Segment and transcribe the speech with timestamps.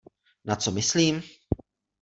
[0.45, 1.21] Na co myslím?